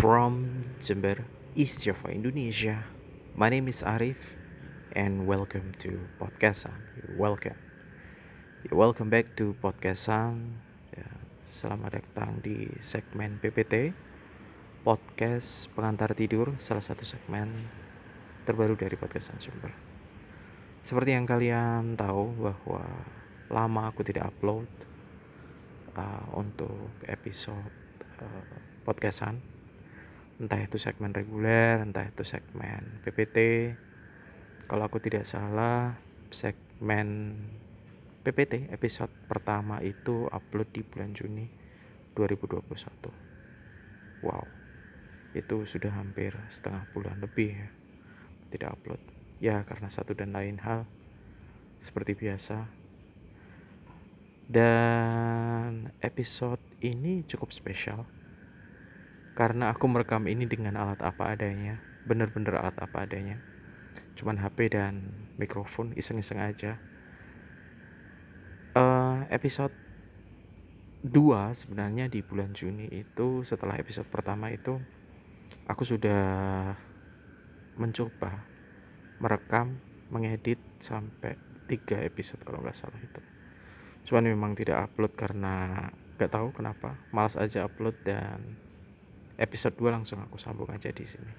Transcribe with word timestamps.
from 0.00 0.64
Jember, 0.80 1.28
East 1.52 1.84
Java, 1.84 2.08
Indonesia. 2.08 2.88
My 3.36 3.52
name 3.52 3.68
is 3.68 3.84
Arif, 3.84 4.16
and 4.96 5.28
welcome 5.28 5.76
to 5.84 6.08
podcast 6.16 6.64
Sang. 6.64 6.80
You're 6.96 7.20
welcome. 7.20 7.60
You're 8.64 8.80
welcome 8.80 9.12
back 9.12 9.36
to 9.36 9.52
podcast 9.60 10.08
Sang. 10.08 10.56
Ya, 10.96 11.04
selamat 11.44 12.00
datang 12.00 12.40
di 12.40 12.72
segmen 12.80 13.44
PPT 13.44 13.92
podcast 14.88 15.68
pengantar 15.76 16.16
tidur, 16.16 16.56
salah 16.64 16.80
satu 16.80 17.04
segmen 17.04 17.68
terbaru 18.48 18.80
dari 18.80 18.96
podcast 18.96 19.28
Sang 19.28 19.40
Jember. 19.44 19.76
Seperti 20.80 21.12
yang 21.12 21.28
kalian 21.28 22.00
tahu 22.00 22.40
bahwa 22.40 22.88
lama 23.52 23.92
aku 23.92 24.00
tidak 24.00 24.32
upload 24.32 24.64
uh, 25.92 26.24
untuk 26.32 26.88
episode 27.04 27.68
uh, 28.16 28.48
podcastan 28.88 29.59
entah 30.40 30.56
itu 30.56 30.80
segmen 30.80 31.12
reguler 31.12 31.84
entah 31.84 32.08
itu 32.08 32.24
segmen 32.24 33.04
PPT 33.04 33.70
kalau 34.66 34.88
aku 34.88 34.98
tidak 34.98 35.28
salah 35.28 36.00
segmen 36.32 37.36
PPT 38.24 38.72
episode 38.72 39.12
pertama 39.28 39.84
itu 39.84 40.24
upload 40.32 40.72
di 40.72 40.80
bulan 40.80 41.12
Juni 41.12 41.44
2021 42.16 44.24
wow 44.24 44.44
itu 45.30 45.62
sudah 45.68 45.94
hampir 45.94 46.34
setengah 46.50 46.90
bulan 46.90 47.22
lebih 47.22 47.54
ya 47.54 47.70
tidak 48.50 48.76
upload. 48.76 49.02
Ya 49.40 49.62
karena 49.64 49.88
satu 49.88 50.12
dan 50.12 50.34
lain 50.34 50.60
hal 50.60 50.84
seperti 51.80 52.18
biasa. 52.18 52.66
Dan 54.50 55.94
episode 56.02 56.60
ini 56.82 57.22
cukup 57.30 57.54
spesial 57.54 58.02
karena 59.40 59.72
aku 59.72 59.88
merekam 59.88 60.28
ini 60.28 60.44
dengan 60.44 60.76
alat 60.76 61.00
apa 61.00 61.32
adanya. 61.32 61.80
Bener-bener 62.04 62.60
alat 62.60 62.76
apa 62.76 63.08
adanya. 63.08 63.40
Cuman 64.12 64.36
HP 64.36 64.76
dan 64.76 65.08
mikrofon 65.40 65.96
iseng-iseng 65.96 66.36
aja. 66.36 66.76
Uh, 68.76 69.24
episode 69.32 69.72
2 71.08 71.56
sebenarnya 71.56 72.12
di 72.12 72.20
bulan 72.20 72.52
Juni 72.52 72.92
itu 72.92 73.40
setelah 73.48 73.80
episode 73.80 74.04
pertama 74.12 74.52
itu 74.52 74.76
aku 75.64 75.88
sudah 75.88 76.76
mencoba 77.80 78.44
merekam 79.24 79.80
mengedit 80.12 80.60
sampai 80.84 81.40
tiga 81.64 81.96
episode 82.04 82.44
kalau 82.44 82.60
nggak 82.60 82.76
salah 82.76 83.00
itu. 83.00 83.24
Cuman 84.04 84.28
memang 84.28 84.52
tidak 84.52 84.92
upload 84.92 85.16
karena 85.16 85.88
nggak 86.20 86.28
tahu 86.28 86.52
kenapa. 86.52 87.00
Malas 87.08 87.40
aja 87.40 87.64
upload 87.64 87.96
dan 88.04 88.68
episode 89.40 89.72
2 89.80 89.88
langsung 89.88 90.20
aku 90.20 90.36
sambung 90.36 90.68
aja 90.68 90.92
di 90.92 91.08
sini. 91.08 91.32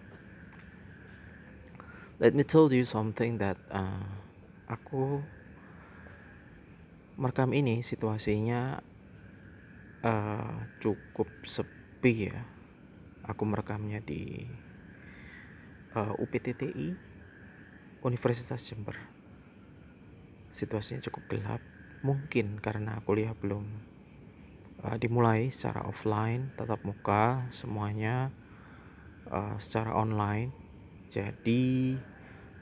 Let 2.17 2.33
me 2.33 2.41
tell 2.41 2.69
you 2.73 2.85
something 2.85 3.37
that 3.37 3.57
uh, 3.69 4.05
aku 4.65 5.21
merekam 7.21 7.53
ini 7.53 7.85
situasinya 7.85 8.81
uh, 10.01 10.57
cukup 10.81 11.29
sepi 11.45 12.33
ya. 12.33 12.41
Aku 13.29 13.45
merekamnya 13.45 14.01
di 14.01 14.49
uh, 15.93 16.13
UPTTI 16.17 16.97
Universitas 18.01 18.65
Jember. 18.65 18.97
Situasinya 20.57 21.05
cukup 21.05 21.23
gelap, 21.29 21.61
mungkin 22.01 22.57
karena 22.57 22.97
kuliah 23.05 23.37
belum 23.37 23.90
uh, 24.85 24.97
dimulai 24.97 25.53
secara 25.53 25.85
offline, 25.85 26.53
tatap 26.57 26.81
muka, 26.85 27.45
semuanya 27.53 28.33
uh, 29.29 29.55
secara 29.61 29.93
online. 29.97 30.53
Jadi 31.11 31.97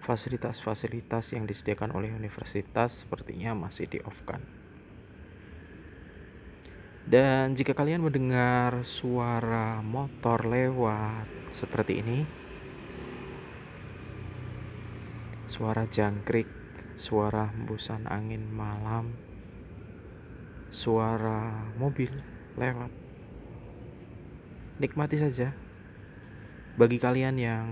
fasilitas-fasilitas 0.04 1.36
yang 1.36 1.44
disediakan 1.46 1.92
oleh 1.92 2.12
universitas 2.16 3.04
sepertinya 3.04 3.54
masih 3.56 3.86
di 3.88 4.00
off 4.04 4.18
kan. 4.24 4.42
Dan 7.10 7.58
jika 7.58 7.74
kalian 7.74 8.06
mendengar 8.06 8.86
suara 8.86 9.82
motor 9.82 10.46
lewat 10.46 11.26
seperti 11.58 12.06
ini, 12.06 12.22
suara 15.50 15.90
jangkrik, 15.90 16.46
suara 16.94 17.50
hembusan 17.50 18.06
angin 18.06 18.46
malam, 18.54 19.10
suara 20.70 21.70
mobil 21.78 22.10
lewat. 22.58 22.92
Nikmati 24.80 25.18
saja. 25.20 25.52
Bagi 26.80 27.02
kalian 27.02 27.36
yang 27.36 27.68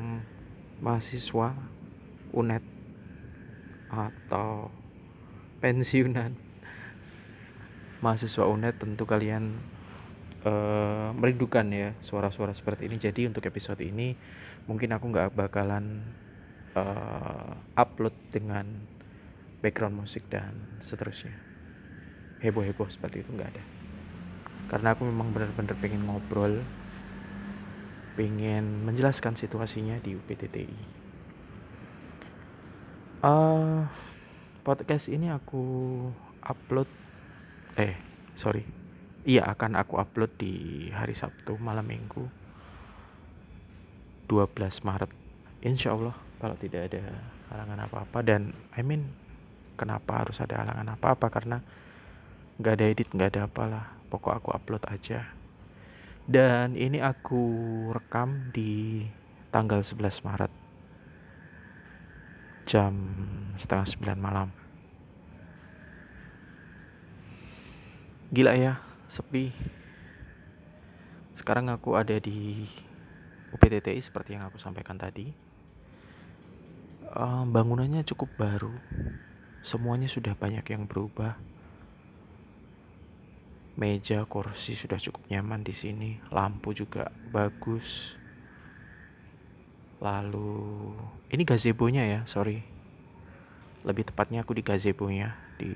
mahasiswa 0.83 1.55
UNED 2.35 2.65
atau 3.87 4.67
pensiunan 5.63 6.35
mahasiswa 8.03 8.45
UNED 8.45 8.75
tentu 8.77 9.07
kalian 9.07 9.57
uh, 10.43 11.15
merindukan 11.15 11.65
ya 11.71 11.95
suara-suara 12.03 12.51
seperti 12.51 12.91
ini. 12.91 12.99
Jadi 12.99 13.31
untuk 13.31 13.47
episode 13.47 13.79
ini 13.79 14.13
mungkin 14.67 14.91
aku 14.91 15.07
nggak 15.07 15.31
bakalan 15.33 16.03
uh, 16.75 17.55
upload 17.79 18.13
dengan 18.29 18.67
background 19.63 20.03
musik 20.03 20.27
dan 20.27 20.53
seterusnya 20.83 21.46
heboh-heboh 22.43 22.87
seperti 22.89 23.25
itu 23.25 23.29
nggak 23.33 23.49
ada. 23.55 23.63
Karena 24.67 24.93
aku 24.93 25.07
memang 25.07 25.31
benar-benar 25.31 25.75
pengen 25.79 26.05
ngobrol 26.05 26.61
pengen 28.17 28.81
menjelaskan 28.81 29.37
situasinya 29.37 30.01
di 30.01 30.17
UPTTI 30.17 30.97
uh, 33.23 33.29
eh, 33.29 33.81
podcast 34.61 35.09
ini 35.09 35.31
aku 35.31 35.63
upload 36.43 36.89
eh 37.77 37.95
sorry. 38.37 38.65
Iya 39.27 39.43
akan 39.51 39.75
aku 39.75 39.99
upload 39.99 40.39
di 40.39 40.87
hari 40.95 41.11
Sabtu 41.11 41.59
malam 41.59 41.83
minggu 41.83 42.23
12 44.31 44.87
Maret. 44.87 45.11
Insya 45.67 45.91
Allah 45.91 46.15
kalau 46.39 46.55
tidak 46.55 46.93
ada 46.93 47.03
halangan 47.51 47.79
apa-apa 47.89 48.19
dan 48.23 48.55
I 48.71 48.85
mean 48.87 49.11
kenapa 49.75 50.23
harus 50.23 50.39
ada 50.39 50.63
halangan 50.63 50.95
apa-apa? 50.95 51.27
Karena 51.27 51.59
nggak 52.57 52.73
ada 52.73 52.85
edit 52.89 53.07
nggak 53.13 53.29
ada 53.33 53.41
apalah. 53.45 53.85
Pokok 54.09 54.33
aku 54.33 54.49
upload 54.53 54.83
aja. 54.89 55.29
Dan 56.27 56.75
ini 56.75 56.99
aku 56.99 57.39
rekam 57.93 58.51
di 58.51 59.05
tanggal 59.53 59.85
11 59.85 60.25
Maret. 60.25 60.51
Jam 62.67 62.93
setengah 63.55 63.87
sembilan 63.87 64.19
malam. 64.19 64.49
Gila 68.27 68.53
ya 68.59 68.75
sepi. 69.07 69.55
Sekarang 71.39 71.71
aku 71.71 71.95
ada 71.95 72.19
di 72.19 72.67
UPTTI 73.55 74.03
seperti 74.03 74.35
yang 74.35 74.51
aku 74.51 74.59
sampaikan 74.59 74.99
tadi. 74.99 75.31
Um, 77.15 77.55
bangunannya 77.55 78.03
cukup 78.03 78.35
baru. 78.35 78.75
Semuanya 79.63 80.11
sudah 80.11 80.35
banyak 80.35 80.67
yang 80.67 80.83
berubah 80.91 81.39
meja 83.77 84.25
kursi 84.25 84.73
sudah 84.73 84.97
cukup 84.97 85.21
nyaman 85.29 85.61
di 85.61 85.71
sini. 85.77 86.17
Lampu 86.33 86.73
juga 86.73 87.13
bagus. 87.29 87.85
Lalu 90.01 90.93
ini 91.31 91.43
gazebo-nya 91.45 92.03
ya 92.03 92.19
sorry. 92.25 92.65
Lebih 93.85 94.09
tepatnya 94.09 94.43
aku 94.43 94.57
di 94.57 94.65
gazebo-nya 94.65 95.37
di 95.61 95.69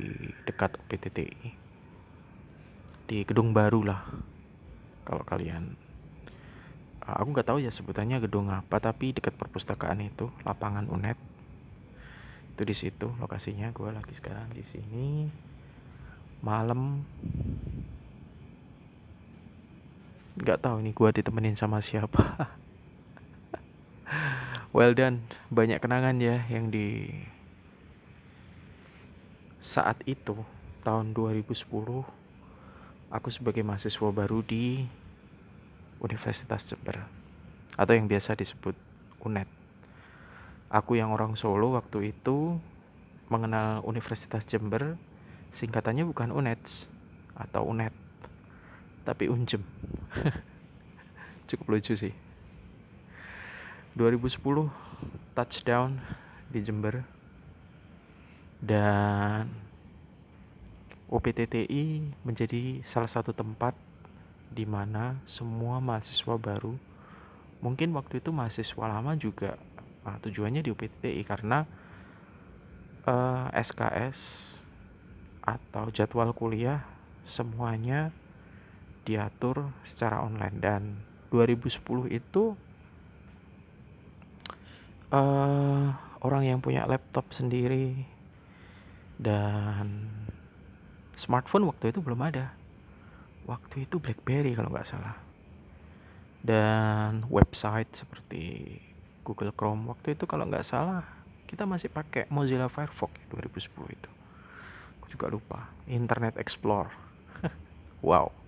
dekat 0.46 0.78
PTTI 0.90 1.62
di 3.12 3.28
gedung 3.28 3.52
baru 3.52 3.84
lah 3.84 4.08
kalau 5.04 5.28
kalian. 5.28 5.76
Ah, 7.04 7.20
aku 7.20 7.36
nggak 7.36 7.52
tahu 7.52 7.60
ya 7.60 7.68
sebutannya 7.68 8.24
gedung 8.24 8.48
apa 8.48 8.80
tapi 8.80 9.12
dekat 9.12 9.36
perpustakaan 9.36 10.00
itu 10.00 10.32
lapangan 10.48 10.88
UNED. 10.88 11.20
Itu 12.56 12.64
di 12.64 12.72
situ 12.72 13.12
lokasinya 13.20 13.68
gue 13.76 13.92
lagi 13.92 14.16
sekarang 14.16 14.48
di 14.56 14.64
sini. 14.72 15.28
Malam 16.40 17.04
nggak 20.42 20.66
tahu 20.66 20.82
nih 20.82 20.94
gue 20.98 21.10
ditemenin 21.22 21.56
sama 21.56 21.80
siapa. 21.86 22.50
Well 24.76 24.96
done. 24.96 25.28
Banyak 25.52 25.84
kenangan 25.84 26.18
ya 26.24 26.48
yang 26.48 26.72
di 26.72 27.12
saat 29.62 30.00
itu 30.10 30.34
tahun 30.82 31.14
2010 31.14 31.68
aku 33.12 33.28
sebagai 33.30 33.62
mahasiswa 33.62 34.10
baru 34.10 34.42
di 34.42 34.88
Universitas 36.02 36.66
Jember 36.66 37.04
atau 37.78 37.94
yang 37.94 38.08
biasa 38.10 38.34
disebut 38.34 38.74
UNED. 39.22 39.46
Aku 40.72 40.96
yang 40.98 41.12
orang 41.12 41.36
Solo 41.36 41.76
waktu 41.76 42.16
itu 42.16 42.58
mengenal 43.28 43.84
Universitas 43.84 44.48
Jember 44.48 44.98
singkatannya 45.60 46.08
bukan 46.08 46.32
UNED 46.32 46.64
atau 47.36 47.68
UNED 47.68 48.01
tapi 49.04 49.28
unjem. 49.28 49.64
Cukup 51.50 51.78
lucu 51.78 51.94
sih. 51.98 52.14
2010 53.96 54.72
touchdown 55.36 56.00
di 56.48 56.60
Jember. 56.64 57.04
Dan 58.62 59.50
UPTTI 61.12 62.14
menjadi 62.24 62.80
salah 62.88 63.12
satu 63.12 63.36
tempat 63.36 63.76
di 64.52 64.64
mana 64.64 65.20
semua 65.28 65.84
mahasiswa 65.84 66.40
baru 66.40 66.76
mungkin 67.64 67.94
waktu 67.96 68.20
itu 68.20 68.34
mahasiswa 68.34 68.86
lama 68.88 69.16
juga 69.16 69.56
nah, 70.04 70.18
tujuannya 70.24 70.66
di 70.66 70.70
UPTTI 70.74 71.24
karena 71.24 71.64
eh, 73.06 73.48
SKS 73.60 74.20
atau 75.42 75.90
jadwal 75.92 76.32
kuliah 76.32 76.84
semuanya 77.26 78.16
diatur 79.12 79.76
secara 79.84 80.24
online. 80.24 80.58
Dan 80.64 80.82
2010 81.36 82.08
itu 82.08 82.56
uh, 85.12 85.88
orang 86.24 86.44
yang 86.48 86.60
punya 86.64 86.88
laptop 86.88 87.28
sendiri 87.36 88.08
dan 89.20 90.08
smartphone 91.20 91.68
waktu 91.68 91.92
itu 91.92 92.00
belum 92.00 92.24
ada. 92.24 92.56
Waktu 93.44 93.84
itu 93.90 94.00
BlackBerry 94.00 94.56
kalau 94.56 94.72
nggak 94.72 94.88
salah. 94.88 95.20
Dan 96.42 97.28
website 97.28 97.92
seperti 98.00 98.80
Google 99.28 99.54
Chrome. 99.54 99.92
Waktu 99.92 100.16
itu 100.16 100.24
kalau 100.24 100.48
nggak 100.48 100.66
salah 100.66 101.04
kita 101.46 101.68
masih 101.68 101.92
pakai 101.92 102.32
Mozilla 102.32 102.72
Firefox 102.72 103.12
2010 103.28 103.68
itu. 103.92 104.12
Aku 105.04 105.06
juga 105.12 105.28
lupa. 105.28 105.60
Internet 105.86 106.40
Explorer. 106.40 106.90
Wow 108.02 108.41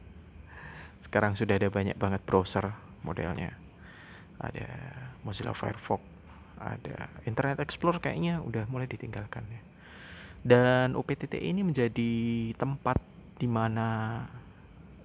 sekarang 1.13 1.37
sudah 1.37 1.61
ada 1.61 1.69
banyak 1.69 1.93
banget 1.93 2.25
browser 2.25 2.73
modelnya. 3.05 3.53
Ada 4.41 4.65
Mozilla 5.21 5.53
Firefox 5.53 6.01
ada 6.57 7.05
Internet 7.29 7.61
Explorer 7.61 8.01
kayaknya 8.01 8.41
udah 8.41 8.65
mulai 8.65 8.89
ditinggalkan 8.89 9.45
ya. 9.45 9.61
Dan 10.41 10.97
UPTT 10.97 11.37
ini 11.37 11.61
menjadi 11.61 12.49
tempat 12.57 12.97
di 13.37 13.45
mana 13.45 14.25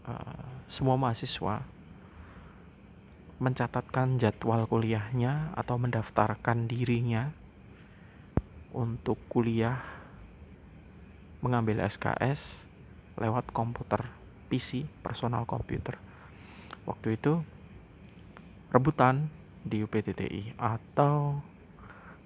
uh, 0.09 0.49
semua 0.73 0.97
mahasiswa 0.97 1.61
mencatatkan 3.37 4.17
jadwal 4.17 4.65
kuliahnya 4.65 5.53
atau 5.61 5.77
mendaftarkan 5.77 6.73
dirinya 6.73 7.37
untuk 8.73 9.21
kuliah 9.29 9.85
mengambil 11.45 11.85
SKS 11.85 12.41
lewat 13.21 13.53
komputer 13.53 14.09
PC, 14.49 14.89
personal 15.05 15.45
computer. 15.45 16.01
Waktu 16.89 17.21
itu 17.21 17.45
rebutan 18.73 19.29
di 19.65 19.85
UPTTI 19.85 20.57
atau 20.57 21.41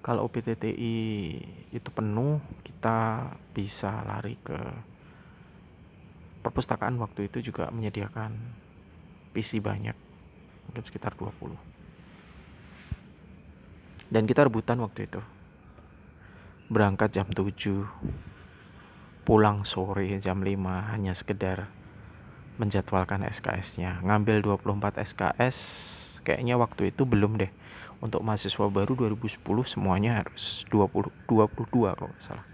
kalau 0.03 0.27
UPTTI 0.27 0.95
itu 1.71 1.89
penuh 1.91 2.39
kita 2.63 3.31
bisa 3.55 4.03
lari 4.03 4.35
ke 4.39 4.59
perpustakaan 6.43 6.99
waktu 6.99 7.31
itu 7.31 7.51
juga 7.51 7.71
menyediakan 7.71 8.35
PC 9.31 9.63
banyak 9.63 9.95
mungkin 10.67 10.83
sekitar 10.83 11.15
20 11.15 11.73
dan 14.13 14.29
kita 14.29 14.45
rebutan 14.45 14.77
waktu 14.77 15.09
itu. 15.09 15.17
Berangkat 16.69 17.17
jam 17.17 17.25
7 17.33 17.89
pulang 19.25 19.65
sore 19.65 20.21
jam 20.21 20.45
5 20.45 20.53
hanya 20.93 21.17
sekedar 21.17 21.65
menjadwalkan 22.61 23.25
SKS-nya 23.25 24.03
ngambil 24.05 24.45
24 24.45 25.01
SKS 25.01 25.57
kayaknya 26.21 26.55
waktu 26.55 26.93
itu 26.93 27.03
belum 27.03 27.41
deh. 27.41 27.51
Untuk 28.03 28.19
mahasiswa 28.19 28.67
baru 28.67 28.99
2010 28.99 29.39
semuanya 29.63 30.19
harus 30.23 30.67
20 30.67 31.07
22 31.25 31.95
kalau 31.95 32.11
nggak 32.11 32.23
salah. 32.23 32.45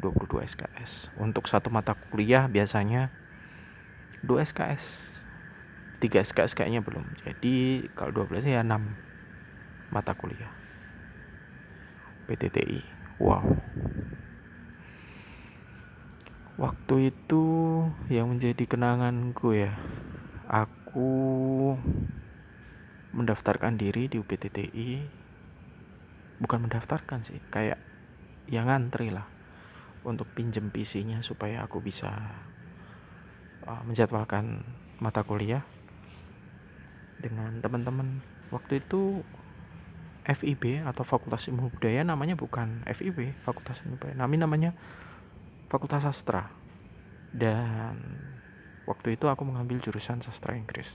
22 0.00 0.48
SKS 0.48 1.12
untuk 1.20 1.44
satu 1.44 1.68
mata 1.68 1.92
kuliah 1.92 2.48
biasanya 2.48 3.12
2 4.24 4.48
SKS 4.48 4.84
3 6.00 6.24
SKS 6.32 6.56
kayaknya 6.56 6.80
belum. 6.80 7.04
Jadi 7.26 7.84
kalau 7.92 8.24
12 8.24 8.48
ya 8.48 8.64
6 8.64 9.92
mata 9.92 10.16
kuliah. 10.16 10.48
PTTI 12.30 12.80
wow 13.18 13.42
waktu 16.60 17.08
itu 17.08 17.44
yang 18.12 18.36
menjadi 18.36 18.68
kenanganku 18.68 19.56
ya 19.56 19.72
aku 20.44 21.08
mendaftarkan 23.16 23.80
diri 23.80 24.12
di 24.12 24.20
UPTTI 24.20 24.90
bukan 26.44 26.68
mendaftarkan 26.68 27.24
sih 27.24 27.40
kayak 27.48 27.80
yang 28.52 28.68
ngantri 28.68 29.08
lah 29.08 29.24
untuk 30.04 30.28
pinjem 30.36 30.68
PC-nya 30.68 31.24
supaya 31.24 31.64
aku 31.64 31.80
bisa 31.80 32.08
uh, 33.64 33.82
menjadwalkan 33.84 34.64
mata 35.00 35.24
kuliah 35.24 35.64
dengan 37.20 37.60
teman-teman. 37.60 38.24
Waktu 38.48 38.80
itu 38.80 39.20
FIB 40.24 40.84
atau 40.88 41.04
Fakultas 41.04 41.48
Ilmu 41.48 41.72
Budaya 41.72 42.00
namanya 42.04 42.36
bukan 42.36 42.84
FIB 42.88 43.36
Fakultas 43.44 43.80
Ilmu 43.84 44.00
Budaya. 44.00 44.16
Namanya 44.16 44.48
namanya 44.48 44.70
Fakultas 45.70 46.02
Sastra. 46.02 46.50
Dan 47.30 47.94
waktu 48.90 49.14
itu 49.14 49.30
aku 49.30 49.46
mengambil 49.46 49.78
jurusan 49.78 50.18
sastra 50.18 50.58
Inggris. 50.58 50.90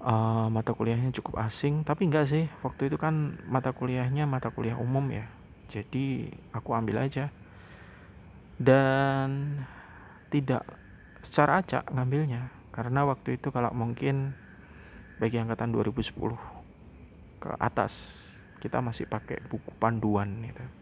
Uh, 0.00 0.48
mata 0.48 0.72
kuliahnya 0.72 1.12
cukup 1.12 1.42
asing 1.44 1.82
tapi 1.82 2.06
enggak 2.06 2.30
sih. 2.30 2.46
Waktu 2.62 2.88
itu 2.88 2.96
kan 2.96 3.42
mata 3.44 3.74
kuliahnya 3.74 4.24
mata 4.24 4.54
kuliah 4.54 4.78
umum 4.78 5.02
ya. 5.10 5.26
Jadi 5.74 6.30
aku 6.54 6.70
ambil 6.78 7.02
aja. 7.02 7.34
Dan 8.54 9.58
tidak 10.30 10.62
secara 11.26 11.58
acak 11.66 11.90
ngambilnya. 11.90 12.54
Karena 12.70 13.02
waktu 13.02 13.34
itu 13.34 13.50
kalau 13.50 13.74
mungkin 13.74 14.30
bagi 15.18 15.42
angkatan 15.42 15.74
2010 15.74 16.14
ke 17.42 17.50
atas 17.58 17.92
kita 18.62 18.78
masih 18.78 19.10
pakai 19.10 19.42
buku 19.48 19.68
panduan 19.80 20.44
itu 20.44 20.79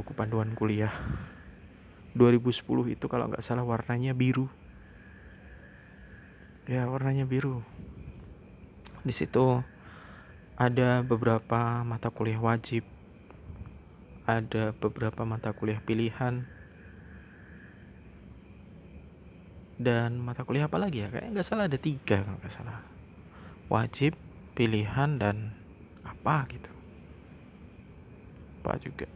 buku 0.00 0.16
panduan 0.16 0.56
kuliah 0.56 0.92
2010 2.16 2.64
itu 2.88 3.04
kalau 3.06 3.28
nggak 3.28 3.44
salah 3.44 3.68
warnanya 3.68 4.16
biru 4.16 4.48
ya 6.64 6.88
warnanya 6.88 7.28
biru 7.28 7.60
di 9.04 9.12
situ 9.12 9.60
ada 10.60 11.00
beberapa 11.00 11.80
mata 11.88 12.12
kuliah 12.12 12.36
wajib, 12.36 12.84
ada 14.28 14.76
beberapa 14.76 15.24
mata 15.24 15.56
kuliah 15.56 15.80
pilihan, 15.80 16.44
dan 19.80 20.20
mata 20.20 20.44
kuliah 20.44 20.68
apa 20.68 20.76
lagi 20.76 21.00
ya? 21.00 21.08
Kayaknya 21.08 21.30
nggak 21.32 21.48
salah 21.48 21.64
ada 21.64 21.80
tiga 21.80 22.20
kalau 22.20 22.36
nggak 22.44 22.52
salah. 22.52 22.84
Wajib, 23.72 24.12
pilihan, 24.52 25.16
dan 25.16 25.56
apa 26.04 26.44
gitu. 26.52 26.68
Apa 28.60 28.76
juga. 28.84 29.08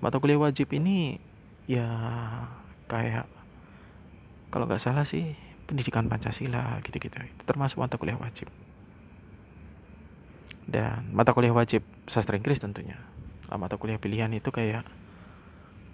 Mata 0.00 0.20
kuliah 0.20 0.40
wajib 0.40 0.68
ini 0.76 1.16
ya 1.66 1.88
kayak 2.86 3.26
kalau 4.52 4.68
nggak 4.70 4.82
salah 4.82 5.02
sih 5.02 5.34
pendidikan 5.66 6.06
Pancasila 6.06 6.78
gitu-gitu. 6.86 7.18
Itu 7.18 7.42
termasuk 7.44 7.82
mata 7.82 7.98
kuliah 7.98 8.16
wajib. 8.16 8.48
Dan 10.66 11.10
mata 11.14 11.34
kuliah 11.34 11.54
wajib 11.54 11.82
sastra 12.06 12.38
Inggris 12.38 12.62
tentunya. 12.62 12.98
Nah, 13.46 13.58
mata 13.58 13.78
kuliah 13.78 13.98
pilihan 13.98 14.30
itu 14.34 14.50
kayak 14.50 14.86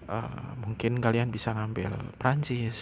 uh, 0.08 0.56
mungkin 0.60 1.00
kalian 1.00 1.32
bisa 1.32 1.52
ngambil 1.52 1.92
Prancis 2.20 2.76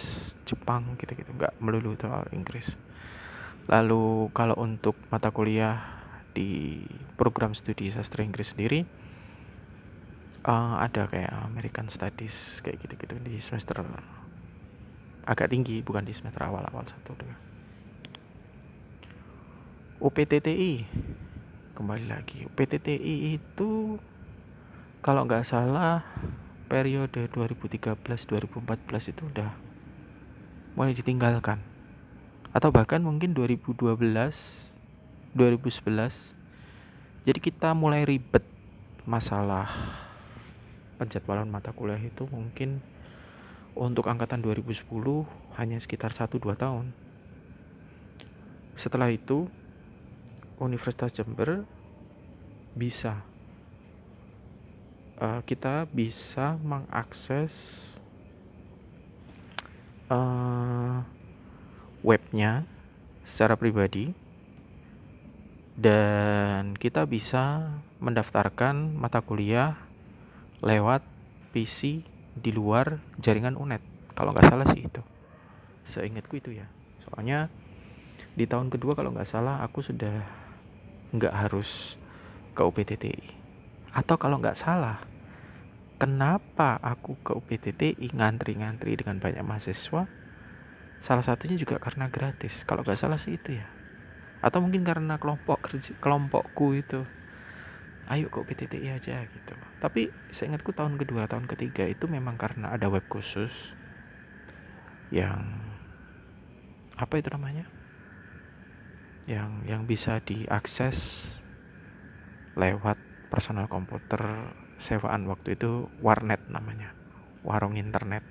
Jepang 0.46 0.98
gitu-gitu. 0.98 1.30
Nggak 1.34 1.54
melulu 1.62 1.94
soal 1.98 2.26
Inggris. 2.34 2.74
Lalu 3.70 4.34
kalau 4.34 4.58
untuk 4.58 4.98
mata 5.14 5.30
kuliah 5.30 5.78
di 6.30 6.82
program 7.18 7.54
studi 7.54 7.90
sastra 7.90 8.22
Inggris 8.22 8.54
sendiri 8.54 8.86
uh, 10.44 10.80
ada 10.80 11.08
kayak 11.10 11.32
American 11.48 11.88
Studies 11.92 12.34
kayak 12.64 12.80
gitu-gitu 12.84 13.16
di 13.20 13.40
semester 13.42 13.82
agak 15.28 15.52
tinggi 15.52 15.84
bukan 15.84 16.02
di 16.02 16.16
semester 16.16 16.42
awal-awal 16.42 16.82
satu 16.88 17.12
dengan 17.14 17.38
UPTTI 20.00 20.88
kembali 21.76 22.08
lagi. 22.08 22.48
PTTI 22.56 23.36
itu 23.36 24.00
kalau 25.04 25.28
nggak 25.28 25.44
salah 25.44 26.00
periode 26.72 27.28
2013-2014 27.36 29.12
itu 29.12 29.22
udah 29.28 29.52
mulai 30.72 30.96
ditinggalkan. 30.96 31.60
Atau 32.56 32.72
bahkan 32.72 33.04
mungkin 33.04 33.36
2012 33.36 33.76
2011 35.30 36.40
jadi 37.22 37.38
kita 37.38 37.70
mulai 37.76 38.02
ribet 38.02 38.42
masalah 39.06 39.70
penjadwalan 41.00 41.48
mata 41.48 41.72
kuliah 41.72 41.96
itu 41.96 42.28
mungkin 42.28 42.84
untuk 43.72 44.04
angkatan 44.12 44.44
2010 44.44 44.84
hanya 45.56 45.80
sekitar 45.80 46.12
1-2 46.12 46.36
tahun. 46.60 46.92
Setelah 48.76 49.08
itu 49.08 49.48
Universitas 50.60 51.16
Jember 51.16 51.64
bisa 52.76 53.24
uh, 55.16 55.40
kita 55.48 55.88
bisa 55.88 56.60
mengakses 56.60 57.52
uh, 60.12 61.00
webnya 62.04 62.68
secara 63.24 63.56
pribadi 63.56 64.12
dan 65.80 66.76
kita 66.76 67.08
bisa 67.08 67.72
mendaftarkan 68.00 68.96
mata 68.96 69.24
kuliah 69.24 69.89
lewat 70.60 71.02
PC 71.50 72.04
di 72.36 72.50
luar 72.52 73.00
jaringan 73.20 73.56
UNED. 73.56 73.82
Kalau 74.14 74.36
nggak 74.36 74.48
salah 74.48 74.66
sih 74.72 74.86
itu. 74.86 75.02
Seingatku 75.90 76.38
itu 76.38 76.54
ya. 76.54 76.68
Soalnya 77.08 77.50
di 78.36 78.46
tahun 78.46 78.70
kedua 78.70 78.94
kalau 78.94 79.10
nggak 79.10 79.28
salah 79.28 79.64
aku 79.64 79.82
sudah 79.82 80.22
nggak 81.10 81.34
harus 81.34 81.98
ke 82.54 82.62
UPTTI 82.62 83.26
atau 83.90 84.14
kalau 84.14 84.38
nggak 84.38 84.54
salah 84.54 85.02
kenapa 86.00 86.80
aku 86.80 87.18
ke 87.20 87.36
UPTTI 87.36 88.08
ngantri-ngantri 88.16 88.96
dengan 88.96 89.20
banyak 89.20 89.44
mahasiswa? 89.44 90.08
Salah 91.04 91.24
satunya 91.24 91.60
juga 91.60 91.76
karena 91.76 92.08
gratis. 92.08 92.64
Kalau 92.64 92.80
nggak 92.80 92.96
salah 92.96 93.20
sih 93.20 93.36
itu 93.36 93.60
ya. 93.60 93.68
Atau 94.40 94.64
mungkin 94.64 94.80
karena 94.80 95.20
kelompok 95.20 95.68
kelompokku 96.00 96.72
itu 96.72 97.04
ayo 98.10 98.26
ke 98.26 98.42
UPTTI 98.42 98.98
aja 98.98 99.22
gitu. 99.22 99.54
Tapi 99.78 100.10
seingatku 100.34 100.74
tahun 100.74 100.98
kedua 100.98 101.30
tahun 101.30 101.46
ketiga 101.46 101.86
itu 101.86 102.10
memang 102.10 102.34
karena 102.34 102.74
ada 102.74 102.90
web 102.90 103.06
khusus 103.06 103.54
yang 105.14 105.46
apa 106.98 107.22
itu 107.22 107.30
namanya? 107.30 107.70
Yang 109.30 109.50
yang 109.70 109.82
bisa 109.86 110.18
diakses 110.26 110.98
lewat 112.58 112.98
personal 113.30 113.70
komputer 113.70 114.50
sewaan. 114.82 115.30
Waktu 115.30 115.54
itu 115.54 115.86
warnet 116.02 116.42
namanya 116.50 116.90
warung 117.46 117.78
internet. 117.78 118.26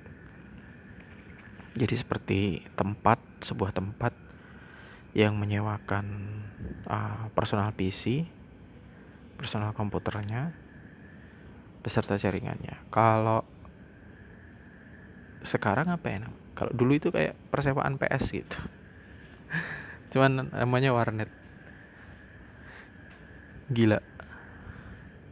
Jadi 1.79 1.95
seperti 1.95 2.39
tempat 2.75 3.23
sebuah 3.47 3.71
tempat 3.71 4.11
yang 5.15 5.39
menyewakan 5.39 6.05
uh, 6.85 7.31
personal 7.31 7.71
PC 7.71 8.27
personal 9.39 9.71
komputernya 9.71 10.51
beserta 11.79 12.19
jaringannya. 12.19 12.75
Kalau 12.91 13.47
sekarang 15.47 15.87
apa 15.87 16.11
ya 16.11 16.27
kalau 16.51 16.75
dulu 16.75 16.99
itu 16.99 17.07
kayak 17.07 17.39
persewaan 17.47 17.95
PS 17.95 18.35
gitu. 18.35 18.59
Cuman 20.11 20.51
namanya 20.51 20.91
warnet. 20.91 21.31
Gila. 23.71 24.03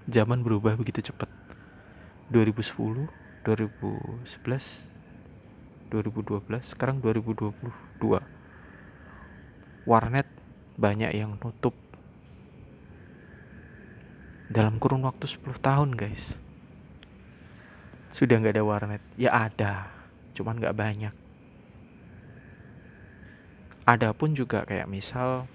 Zaman 0.07 0.39
berubah 0.39 0.79
begitu 0.79 1.11
cepat 1.11 1.27
2010 2.31 3.11
2011 3.43 4.87
2012 5.87 6.67
sekarang 6.67 6.99
2022 6.99 8.19
warnet 9.87 10.27
banyak 10.75 11.15
yang 11.15 11.39
nutup 11.39 11.71
dalam 14.47 14.79
kurun 14.79 15.03
waktu 15.03 15.27
10 15.27 15.59
tahun 15.59 15.89
guys. 15.95 16.35
Sudah 18.15 18.39
nggak 18.39 18.55
ada 18.55 18.65
warnet. 18.65 19.03
Ya 19.19 19.35
ada. 19.35 19.91
Cuman 20.33 20.57
nggak 20.57 20.77
banyak. 20.77 21.13
Ada 23.87 24.11
pun 24.11 24.35
juga 24.35 24.67
kayak 24.67 24.87
misal 24.91 25.47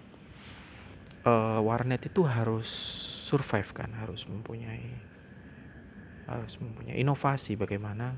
uh, 1.24 1.60
warnet 1.60 2.04
itu 2.08 2.24
harus 2.24 2.68
survive 3.28 3.72
kan 3.72 3.88
harus 3.96 4.28
mempunyai 4.28 4.92
harus 6.28 6.54
mempunyai 6.60 7.00
inovasi 7.00 7.56
bagaimana 7.56 8.16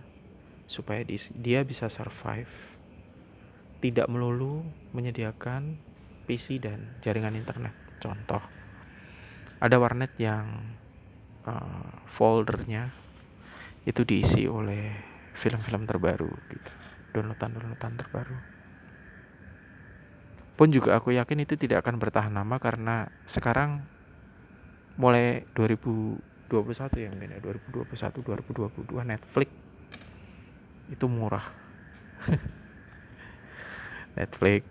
supaya 0.66 1.06
dia 1.34 1.62
bisa 1.62 1.86
survive 1.90 2.50
tidak 3.82 4.06
melulu 4.08 4.64
menyediakan 4.96 5.76
PC 6.24 6.56
dan 6.62 6.96
jaringan 7.04 7.36
internet. 7.36 7.74
Contoh 8.00 8.53
ada 9.64 9.80
warnet 9.80 10.12
yang 10.20 10.76
uh, 11.48 11.88
foldernya 12.20 12.92
itu 13.88 14.04
diisi 14.04 14.44
oleh 14.44 14.92
film-film 15.40 15.88
terbaru 15.88 16.28
gitu. 16.52 16.70
Downloadan-downloadan 17.16 17.94
terbaru. 17.96 18.36
Pun 20.54 20.68
juga 20.68 21.00
aku 21.00 21.16
yakin 21.16 21.48
itu 21.48 21.56
tidak 21.56 21.80
akan 21.80 21.96
bertahan 21.96 22.36
lama 22.36 22.60
karena 22.60 23.08
sekarang 23.24 23.80
mulai 25.00 25.48
2021 25.56 26.20
ya 27.00 27.10
mungkin 27.10 27.34
ya 27.34 27.40
2021 27.42 27.88
2022 28.20 29.00
Netflix 29.08 29.48
itu 30.92 31.06
murah. 31.08 31.48
Netflix 34.20 34.62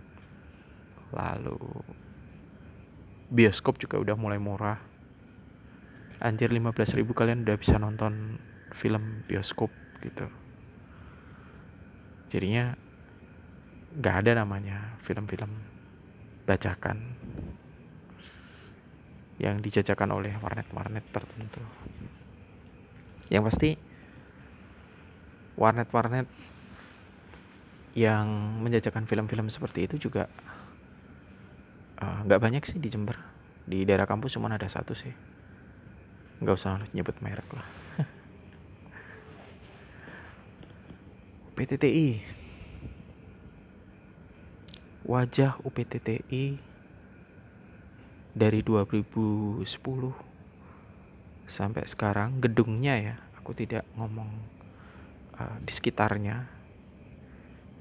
lalu 1.11 1.59
bioskop 3.33 3.81
juga 3.81 3.97
udah 3.97 4.13
mulai 4.13 4.37
murah. 4.37 4.77
Anjir 6.21 6.53
15.000 6.53 7.01
kalian 7.11 7.43
udah 7.43 7.57
bisa 7.57 7.81
nonton 7.81 8.37
film 8.77 9.25
bioskop 9.25 9.73
gitu. 10.05 10.29
Jadinya 12.29 12.77
nggak 13.97 14.15
ada 14.23 14.31
namanya 14.45 14.97
film-film 15.03 15.49
bacakan 16.45 17.17
yang 19.41 19.59
dijajakan 19.59 20.13
oleh 20.13 20.33
warnet-warnet 20.37 21.03
tertentu. 21.09 21.61
Yang 23.33 23.43
pasti 23.49 23.69
warnet-warnet 25.57 26.29
yang 27.93 28.25
menjajakan 28.61 29.05
film-film 29.05 29.49
seperti 29.53 29.85
itu 29.85 30.09
juga 30.09 30.25
nggak 32.23 32.39
uh, 32.39 32.43
banyak 32.43 32.63
sih 32.67 32.79
di 32.79 32.89
Jember. 32.91 33.17
Di 33.63 33.87
daerah 33.87 34.07
kampus 34.09 34.35
cuma 34.35 34.51
ada 34.51 34.67
satu 34.67 34.91
sih. 34.95 35.13
Nggak 36.43 36.55
usah 36.59 36.83
nyebut 36.91 37.15
merek 37.23 37.47
lah. 37.55 37.67
UPTTI 41.53 42.41
wajah 45.03 45.59
UPTTI 45.67 46.55
dari 48.33 48.59
2010 48.63 49.67
sampai 51.51 51.83
sekarang 51.91 52.39
gedungnya 52.39 52.95
ya 52.95 53.15
aku 53.35 53.51
tidak 53.51 53.83
ngomong 53.99 54.31
uh, 55.35 55.59
di 55.59 55.71
sekitarnya 55.75 56.47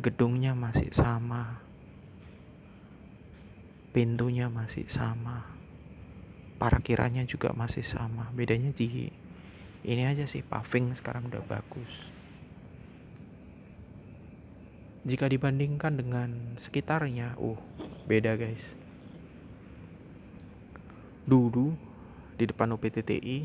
gedungnya 0.02 0.50
masih 0.58 0.90
sama 0.90 1.62
pintunya 3.92 4.48
masih 4.48 4.88
sama 4.88 5.44
parkirannya 6.56 7.28
juga 7.28 7.52
masih 7.52 7.84
sama 7.84 8.32
bedanya 8.32 8.72
di 8.72 9.12
ini 9.82 10.02
aja 10.08 10.24
sih 10.24 10.40
paving 10.40 10.96
sekarang 10.96 11.28
udah 11.28 11.44
bagus 11.44 12.12
jika 15.02 15.26
dibandingkan 15.26 15.98
dengan 15.98 16.30
sekitarnya, 16.62 17.34
uh, 17.34 17.58
beda 18.06 18.38
guys. 18.38 18.62
Dulu 21.26 21.74
di 22.38 22.46
depan 22.46 22.70
UPTTI 22.78 23.38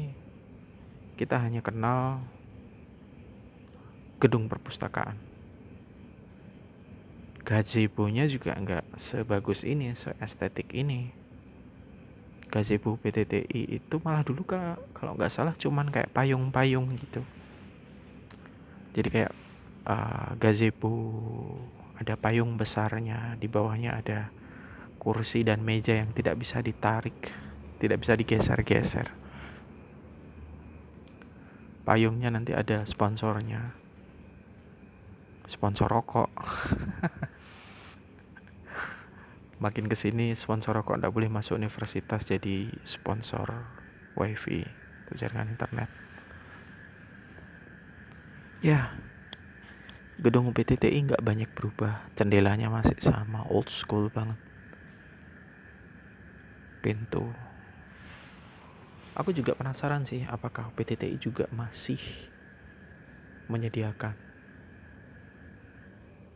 kita 1.17 1.41
hanya 1.41 1.65
kenal 1.65 2.21
gedung 4.21 4.45
perpustakaan. 4.45 5.17
Gazebo-nya 7.47 8.27
juga 8.27 8.51
nggak 8.59 8.99
sebagus 8.99 9.63
ini, 9.63 9.95
seestetik 9.95 10.75
ini. 10.75 11.15
Gazebo 12.51 12.99
PTTI 12.99 13.79
itu 13.79 13.95
malah 14.03 14.27
dulu 14.27 14.43
kalau 14.91 15.15
nggak 15.15 15.31
salah 15.31 15.55
cuman 15.55 15.87
kayak 15.87 16.11
payung-payung 16.11 16.91
gitu. 16.99 17.23
Jadi 18.99 19.07
kayak 19.07 19.31
uh, 19.87 20.35
gazebo 20.35 20.91
ada 21.97 22.19
payung 22.19 22.59
besarnya 22.59 23.39
di 23.39 23.47
bawahnya 23.47 23.97
ada 23.97 24.29
kursi 24.99 25.41
dan 25.47 25.63
meja 25.63 25.97
yang 25.97 26.11
tidak 26.13 26.35
bisa 26.37 26.59
ditarik 26.59 27.31
tidak 27.79 28.03
bisa 28.03 28.13
digeser-geser 28.13 29.07
payungnya 31.87 32.29
nanti 32.29 32.51
ada 32.51 32.83
sponsornya 32.83 33.71
sponsor 35.47 35.87
rokok 35.87 36.29
makin 39.57 39.89
ke 39.89 39.97
sini 39.97 40.37
sponsor 40.37 40.77
rokok 40.77 41.01
tidak 41.01 41.13
boleh 41.13 41.29
masuk 41.33 41.57
universitas 41.57 42.21
jadi 42.21 42.69
sponsor 42.85 43.65
wifi 44.13 44.61
jaringan 45.17 45.57
internet. 45.57 45.89
Ya 48.61 48.93
gedung 50.17 50.49
PTTI 50.53 51.09
nggak 51.09 51.25
banyak 51.25 51.49
berubah. 51.53 52.09
Jendelanya 52.17 52.69
masih 52.69 52.97
sama 53.01 53.45
old 53.49 53.69
school 53.69 54.09
banget. 54.13 54.37
Pintu. 56.81 57.25
Aku 59.17 59.33
juga 59.33 59.57
penasaran 59.57 60.05
sih 60.05 60.21
apakah 60.29 60.69
PTTI 60.77 61.17
juga 61.17 61.49
masih 61.49 61.97
menyediakan 63.49 64.13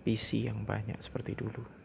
PC 0.01 0.49
yang 0.49 0.65
banyak 0.65 0.97
seperti 0.97 1.37
dulu 1.37 1.80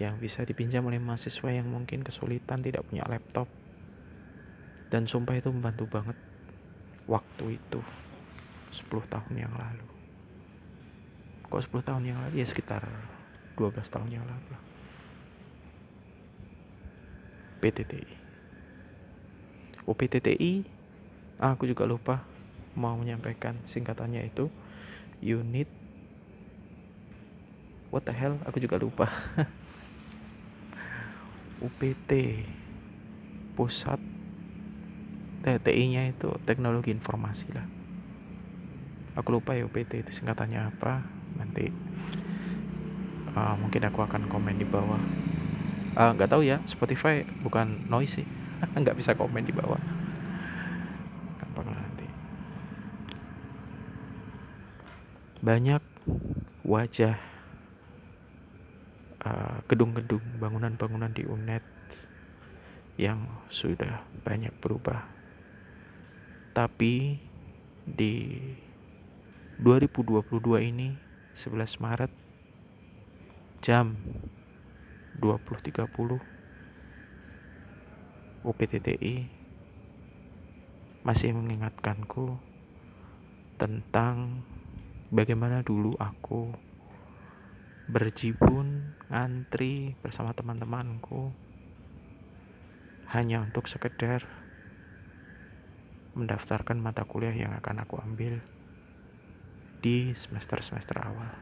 yang 0.00 0.16
bisa 0.16 0.40
dipinjam 0.48 0.88
oleh 0.88 0.96
mahasiswa 0.96 1.52
yang 1.52 1.68
mungkin 1.68 2.00
kesulitan 2.00 2.64
tidak 2.64 2.88
punya 2.88 3.04
laptop. 3.04 3.46
Dan 4.88 5.04
sumpah 5.04 5.36
itu 5.36 5.52
membantu 5.52 5.84
banget 5.86 6.16
waktu 7.04 7.60
itu 7.60 7.80
10 8.74 9.12
tahun 9.12 9.34
yang 9.36 9.52
lalu. 9.52 9.86
Kok 11.46 11.62
10 11.68 11.84
tahun 11.84 12.02
yang 12.08 12.18
lalu? 12.24 12.40
Ya 12.40 12.46
sekitar 12.48 12.82
12 13.54 13.76
tahun 13.92 14.08
yang 14.08 14.24
lalu 14.24 14.56
PTTI 17.60 18.08
oh 19.84 19.92
PTTI 19.92 20.64
ah, 21.44 21.52
aku 21.52 21.68
juga 21.68 21.84
lupa 21.84 22.24
mau 22.78 22.94
menyampaikan 22.94 23.58
singkatannya 23.66 24.30
itu. 24.30 24.46
Unit. 25.20 25.68
What 27.90 28.06
the 28.06 28.14
hell? 28.14 28.38
Aku 28.46 28.62
juga 28.62 28.78
lupa 28.78 29.10
UPT 31.60 32.10
pusat 33.54 34.00
TTI 35.40 35.84
nya 35.92 36.02
itu 36.08 36.28
teknologi 36.44 36.92
informasi 36.92 37.48
lah. 37.52 37.64
Aku 39.16 39.36
lupa 39.36 39.56
ya 39.56 39.64
UPT 39.64 40.04
itu 40.04 40.10
singkatannya 40.20 40.60
apa. 40.68 41.04
Nanti 41.36 41.72
uh, 43.36 43.56
mungkin 43.56 43.84
aku 43.88 44.04
akan 44.04 44.28
komen 44.28 44.60
di 44.60 44.66
bawah. 44.68 45.00
Ah, 45.96 46.12
nggak 46.14 46.28
uh, 46.28 46.32
tahu 46.36 46.42
ya 46.44 46.60
Spotify 46.68 47.24
bukan 47.44 47.88
noise 47.88 48.20
sih. 48.20 48.26
Nggak 48.80 49.00
bisa 49.00 49.16
komen 49.16 49.44
di 49.48 49.56
bawah. 49.56 49.80
Nanti. 51.60 52.06
Banyak 55.40 55.82
wajah 56.64 57.29
gedung-gedung 59.68 60.24
uh, 60.24 60.38
bangunan-bangunan 60.40 61.12
di 61.12 61.28
UNED 61.28 61.64
yang 62.96 63.24
sudah 63.52 64.04
banyak 64.24 64.52
berubah. 64.60 65.04
Tapi 66.56 67.20
di 67.84 68.14
2022 69.60 70.24
ini 70.72 70.96
11 71.36 71.84
Maret 71.84 72.12
jam 73.60 73.92
20.30 75.20 76.20
UPTTI 78.40 79.16
masih 81.04 81.36
mengingatkanku 81.36 82.40
tentang 83.60 84.40
bagaimana 85.12 85.60
dulu 85.60 85.92
aku 86.00 86.56
berjibun 87.84 88.79
ngantri 89.10 89.98
bersama 90.06 90.30
teman-temanku 90.30 91.34
hanya 93.10 93.42
untuk 93.42 93.66
sekedar 93.66 94.22
mendaftarkan 96.14 96.78
mata 96.78 97.02
kuliah 97.02 97.34
yang 97.34 97.50
akan 97.58 97.82
aku 97.82 97.98
ambil 97.98 98.38
di 99.82 100.14
semester-semester 100.14 100.94
awal. 101.02 101.34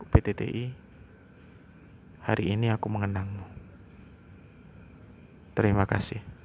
UPTTI, 0.00 0.72
hari 2.24 2.44
ini 2.56 2.72
aku 2.72 2.88
mengenangmu. 2.88 3.44
Terima 5.52 5.84
kasih. 5.84 6.35